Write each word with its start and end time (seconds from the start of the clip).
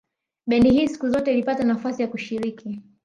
Bendi 0.47 0.69
hii 0.71 0.87
siku 0.87 1.09
zote 1.09 1.33
ilipata 1.33 1.63
nafasi 1.63 2.01
ya 2.01 2.07
kushiriki 2.07 2.81